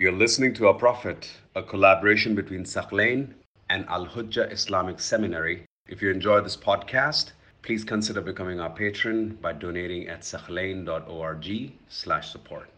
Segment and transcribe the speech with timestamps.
[0.00, 3.34] You're listening to Our Prophet, a collaboration between Thaqlain
[3.68, 5.64] and Al Hujjah Islamic Seminary.
[5.88, 7.32] If you enjoy this podcast,
[7.62, 12.70] please consider becoming our patron by donating at thaqlain.org slash support.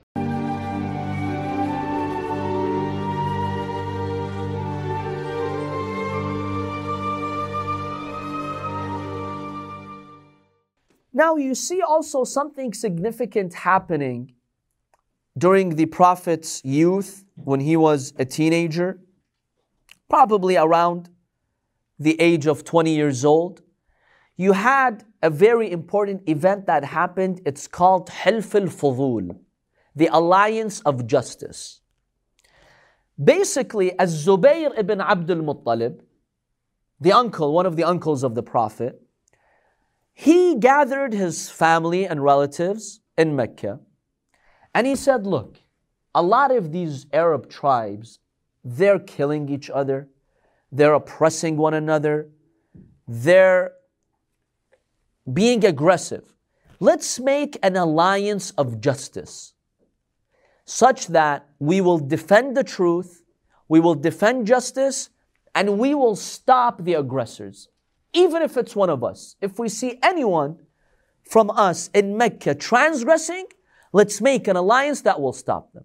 [11.13, 14.33] Now, you see also something significant happening
[15.41, 19.01] during the Prophet's youth when he was a teenager,
[20.09, 21.09] probably around
[21.99, 23.63] the age of 20 years old.
[24.37, 27.41] You had a very important event that happened.
[27.47, 29.37] It's called Hilf al
[29.97, 31.81] the alliance of justice.
[33.23, 36.01] Basically, as Zubayr ibn Abdul Muttalib,
[37.01, 39.01] the uncle, one of the uncles of the Prophet,
[40.13, 43.81] he gathered his family and relatives in Mecca
[44.75, 45.59] and he said, Look,
[46.15, 48.19] a lot of these Arab tribes,
[48.65, 50.09] they're killing each other,
[50.71, 52.29] they're oppressing one another,
[53.07, 53.73] they're
[55.33, 56.35] being aggressive.
[56.79, 59.55] Let's make an alliance of justice
[60.65, 63.23] such that we will defend the truth,
[63.69, 65.11] we will defend justice,
[65.55, 67.69] and we will stop the aggressors.
[68.13, 70.59] Even if it's one of us, if we see anyone
[71.25, 73.47] from us in Mecca transgressing,
[73.93, 75.85] let's make an alliance that will stop them.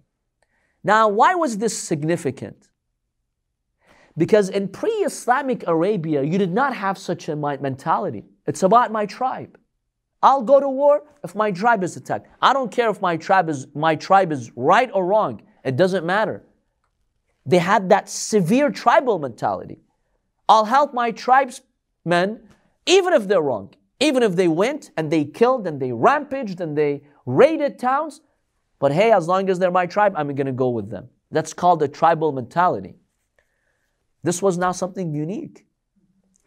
[0.84, 2.68] Now, why was this significant?
[4.16, 8.24] Because in pre Islamic Arabia, you did not have such a mentality.
[8.46, 9.58] It's about my tribe.
[10.22, 12.28] I'll go to war if my tribe is attacked.
[12.40, 15.42] I don't care if my tribe is, my tribe is right or wrong.
[15.64, 16.42] It doesn't matter.
[17.44, 19.78] They had that severe tribal mentality.
[20.48, 21.60] I'll help my tribes
[22.04, 22.40] men,
[22.86, 26.76] even if they're wrong, even if they went and they killed and they rampaged and
[26.76, 28.20] they raided towns,
[28.78, 31.08] but hey, as long as they're my tribe, I'm going to go with them.
[31.30, 32.94] That's called a tribal mentality.
[34.22, 35.66] This was now something unique.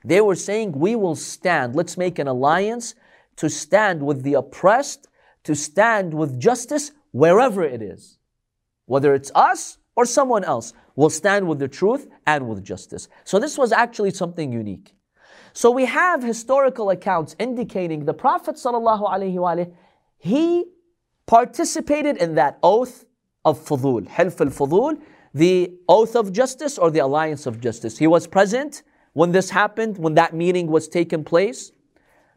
[0.03, 2.95] They were saying, We will stand, let's make an alliance
[3.35, 5.07] to stand with the oppressed,
[5.43, 8.17] to stand with justice wherever it is.
[8.85, 13.07] Whether it's us or someone else, we'll stand with the truth and with justice.
[13.23, 14.95] So this was actually something unique.
[15.53, 18.57] So we have historical accounts indicating the Prophet
[20.19, 20.65] he
[21.25, 23.05] participated in that oath
[23.43, 25.01] of fudul, hilf al-fudul,
[25.33, 27.97] the oath of justice or the alliance of justice.
[27.97, 31.71] He was present when this happened, when that meeting was taken place.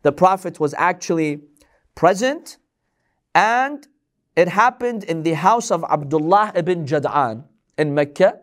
[0.02, 1.42] The Prophet was actually
[1.94, 2.56] present
[3.34, 3.86] and
[4.36, 7.44] it happened in the house of Abdullah ibn Jad'an
[7.76, 8.40] in Mecca.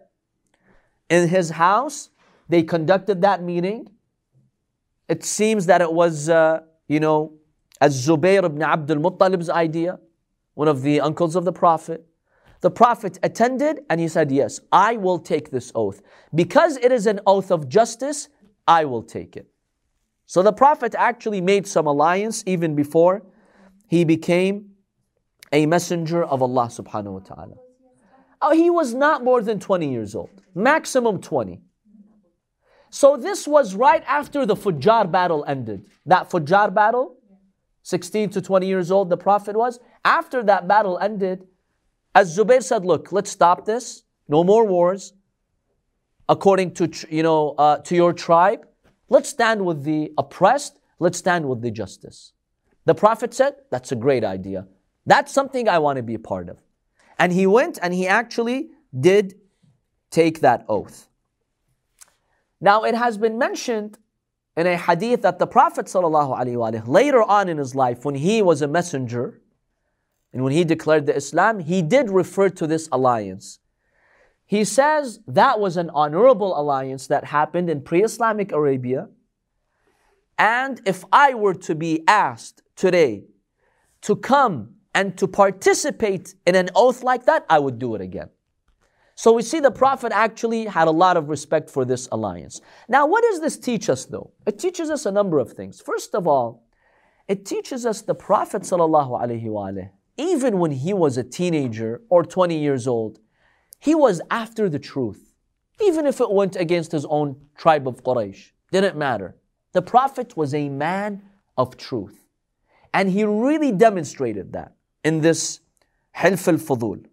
[1.10, 2.10] In his house,
[2.48, 3.90] they conducted that meeting
[5.10, 7.34] it seems that it was, uh, you know,
[7.82, 10.00] as Zubayr ibn Abdul Muttalib's idea,
[10.54, 12.06] one of the uncles of the Prophet.
[12.62, 16.02] The Prophet attended and he said, Yes, I will take this oath.
[16.36, 18.28] Because it is an oath of justice,
[18.68, 19.48] I will take it.
[20.26, 23.24] So the Prophet actually made some alliance even before
[23.88, 24.72] he became
[25.52, 27.56] a messenger of Allah subhanahu wa ta'ala.
[28.42, 31.62] Oh, he was not more than 20 years old, maximum 20.
[32.92, 35.86] So this was right after the Fujjar battle ended.
[36.06, 37.18] That Fujjar battle,
[37.84, 39.80] 16 to 20 years old, the Prophet was.
[40.04, 41.48] After that battle ended,
[42.14, 44.04] as Zubair said, look, let's stop this.
[44.28, 45.14] No more wars.
[46.28, 48.68] According to, you know, uh, to your tribe,
[49.10, 50.80] let's stand with the oppressed.
[51.00, 52.34] Let's stand with the justice.
[52.86, 54.68] The Prophet said, that's a great idea.
[55.06, 56.62] That's something I want to be a part of.
[57.18, 59.36] And he went and he actually did
[60.12, 61.08] take that oath.
[62.62, 63.98] Now, it has been mentioned
[64.60, 68.62] in a hadith that the Prophet ﷺ, later on in his life, when he was
[68.62, 69.40] a messenger
[70.34, 73.60] and when he declared the Islam, he did refer to this alliance.
[74.46, 79.08] He says that was an honorable alliance that happened in pre Islamic Arabia.
[80.38, 83.24] And if I were to be asked today
[84.02, 88.30] to come and to participate in an oath like that, I would do it again.
[89.20, 92.62] So we see the Prophet actually had a lot of respect for this alliance.
[92.88, 94.32] Now, what does this teach us though?
[94.48, 95.82] It teaches us a number of things.
[95.82, 96.64] First of all,
[97.28, 98.66] it teaches us the Prophet
[100.18, 103.20] even when he was a teenager or 20 years old,
[103.78, 105.36] he was after the truth.
[105.82, 109.36] Even if it went against his own tribe of Quraysh, didn't matter.
[109.74, 111.24] The Prophet was a man
[111.58, 112.24] of truth.
[112.94, 115.60] And he really demonstrated that in this
[116.16, 117.04] Hilf al-Fudul.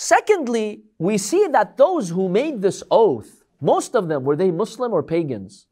[0.00, 4.92] Secondly, we see that those who made this oath, most of them, were they Muslim
[4.92, 5.66] or pagans?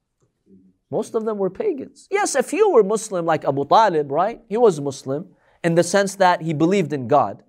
[0.90, 2.08] Most of them were pagans.
[2.10, 4.40] Yes, a few were Muslim, like Abu Talib, right?
[4.48, 5.28] He was Muslim
[5.62, 7.44] in the sense that he believed in God.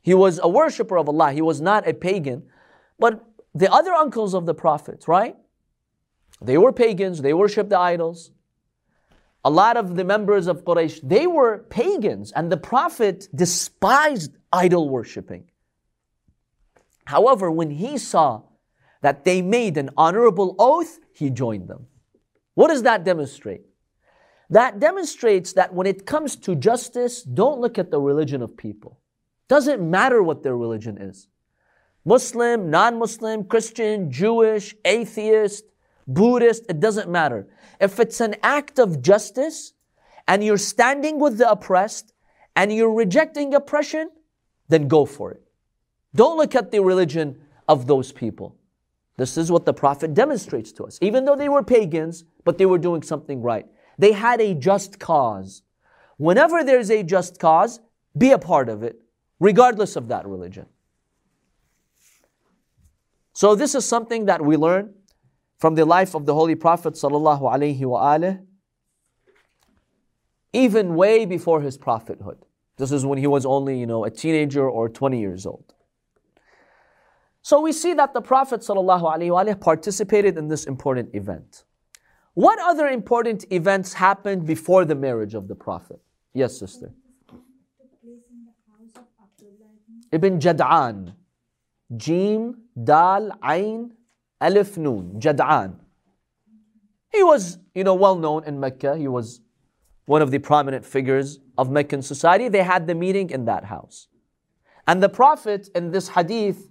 [0.00, 1.32] He was a worshiper of Allah.
[1.32, 2.44] He was not a pagan.
[2.98, 3.22] But
[3.54, 5.36] the other uncles of the Prophet, right?
[6.40, 8.30] They were pagans, they worshiped the idols.
[9.44, 14.88] A lot of the members of Quraysh, they were pagans, and the Prophet despised idol
[14.88, 15.44] worshipping.
[17.06, 18.42] However, when he saw
[19.00, 21.86] that they made an honorable oath, he joined them.
[22.54, 23.62] What does that demonstrate?
[24.50, 29.00] That demonstrates that when it comes to justice, don't look at the religion of people.
[29.48, 31.26] Doesn't matter what their religion is.
[32.04, 35.64] Muslim, non Muslim, Christian, Jewish, atheist,
[36.06, 37.46] Buddhist, it doesn't matter.
[37.80, 39.72] If it's an act of justice
[40.26, 42.12] and you're standing with the oppressed
[42.56, 44.10] and you're rejecting oppression,
[44.68, 45.42] then go for it.
[46.14, 48.56] Don't look at the religion of those people.
[49.16, 50.98] This is what the Prophet demonstrates to us.
[51.00, 53.66] Even though they were pagans, but they were doing something right.
[53.98, 55.62] They had a just cause.
[56.16, 57.80] Whenever there's a just cause,
[58.16, 59.00] be a part of it,
[59.38, 60.66] regardless of that religion.
[63.32, 64.94] So this is something that we learn
[65.62, 68.46] from the life of the Holy Prophet sallallahu alaihi wasallam,
[70.52, 72.38] even way before his prophethood.
[72.78, 75.72] This is when he was only, you know, a teenager or 20 years old.
[77.42, 81.62] So we see that the Prophet ﷺ participated in this important event.
[82.34, 86.00] What other important events happened before the marriage of the Prophet?
[86.34, 86.92] Yes, sister.
[90.10, 91.14] Ibn Jad'an.
[91.96, 93.92] Jim, Dal, Ain,
[94.42, 95.20] Alif, Noon.
[95.20, 95.76] Jad'an.
[97.10, 98.96] He was, you know, well known in Mecca.
[98.96, 99.40] He was
[100.06, 102.48] one of the prominent figures of Meccan society.
[102.48, 104.08] They had the meeting in that house.
[104.86, 106.68] And the Prophet in this hadith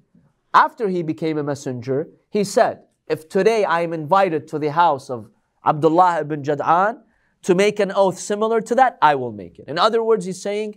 [0.54, 5.10] after he became a messenger, he said, If today I am invited to the house
[5.10, 5.30] of
[5.66, 7.02] Abdullah ibn Jad'an
[7.44, 9.66] to make an oath similar to that, I will make it.
[9.68, 10.76] In other words, he's saying,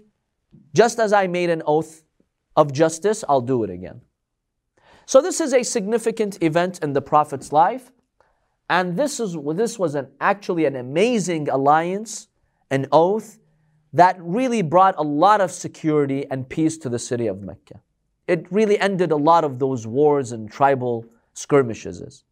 [0.73, 2.05] just as I made an oath
[2.57, 4.01] of justice, I'll do it again.
[5.07, 7.93] So this is a significant event in the Prophet's life.
[8.71, 12.29] And this, is, this was an, actually an amazing alliance,
[12.71, 13.39] an oath
[13.93, 17.81] that really brought a lot of security and peace to the city of Mecca
[18.27, 21.05] it really ended a lot of those wars and tribal
[21.35, 22.25] skirmishes.